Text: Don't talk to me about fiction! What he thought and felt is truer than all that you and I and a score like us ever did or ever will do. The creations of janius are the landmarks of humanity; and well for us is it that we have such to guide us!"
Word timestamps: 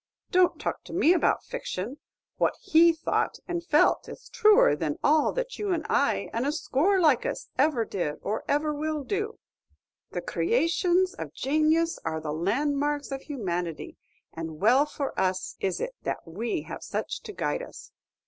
Don't 0.31 0.59
talk 0.59 0.83
to 0.85 0.93
me 0.93 1.13
about 1.13 1.43
fiction! 1.45 1.99
What 2.37 2.55
he 2.59 2.91
thought 2.91 3.37
and 3.47 3.63
felt 3.63 4.09
is 4.09 4.29
truer 4.29 4.75
than 4.75 4.97
all 5.03 5.31
that 5.33 5.59
you 5.59 5.71
and 5.71 5.85
I 5.89 6.31
and 6.33 6.43
a 6.43 6.51
score 6.51 6.99
like 6.99 7.23
us 7.23 7.49
ever 7.59 7.85
did 7.85 8.15
or 8.23 8.43
ever 8.47 8.73
will 8.73 9.03
do. 9.03 9.37
The 10.09 10.23
creations 10.23 11.13
of 11.13 11.35
janius 11.35 11.99
are 12.03 12.19
the 12.19 12.33
landmarks 12.33 13.11
of 13.11 13.21
humanity; 13.21 13.95
and 14.33 14.59
well 14.59 14.87
for 14.87 15.13
us 15.19 15.55
is 15.59 15.79
it 15.79 15.93
that 16.01 16.25
we 16.25 16.63
have 16.63 16.81
such 16.81 17.21
to 17.21 17.31
guide 17.31 17.61
us!" 17.61 17.91